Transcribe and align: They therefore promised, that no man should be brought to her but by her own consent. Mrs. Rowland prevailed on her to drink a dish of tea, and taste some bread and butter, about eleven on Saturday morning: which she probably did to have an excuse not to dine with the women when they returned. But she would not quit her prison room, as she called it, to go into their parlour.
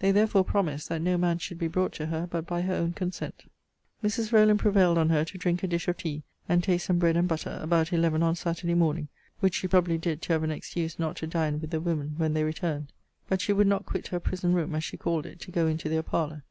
They 0.00 0.10
therefore 0.10 0.42
promised, 0.44 0.88
that 0.88 1.02
no 1.02 1.16
man 1.16 1.38
should 1.38 1.56
be 1.60 1.68
brought 1.68 1.92
to 1.92 2.06
her 2.06 2.26
but 2.28 2.48
by 2.48 2.62
her 2.62 2.74
own 2.74 2.94
consent. 2.94 3.44
Mrs. 4.02 4.32
Rowland 4.32 4.58
prevailed 4.58 4.98
on 4.98 5.10
her 5.10 5.24
to 5.26 5.38
drink 5.38 5.62
a 5.62 5.68
dish 5.68 5.86
of 5.86 5.98
tea, 5.98 6.24
and 6.48 6.64
taste 6.64 6.86
some 6.86 6.98
bread 6.98 7.16
and 7.16 7.28
butter, 7.28 7.60
about 7.62 7.92
eleven 7.92 8.20
on 8.20 8.34
Saturday 8.34 8.74
morning: 8.74 9.06
which 9.38 9.54
she 9.54 9.68
probably 9.68 9.96
did 9.96 10.20
to 10.22 10.32
have 10.32 10.42
an 10.42 10.50
excuse 10.50 10.98
not 10.98 11.14
to 11.18 11.28
dine 11.28 11.60
with 11.60 11.70
the 11.70 11.80
women 11.80 12.14
when 12.16 12.34
they 12.34 12.42
returned. 12.42 12.92
But 13.28 13.40
she 13.40 13.52
would 13.52 13.68
not 13.68 13.86
quit 13.86 14.08
her 14.08 14.18
prison 14.18 14.52
room, 14.52 14.74
as 14.74 14.82
she 14.82 14.96
called 14.96 15.26
it, 15.26 15.38
to 15.42 15.52
go 15.52 15.68
into 15.68 15.88
their 15.88 16.02
parlour. 16.02 16.42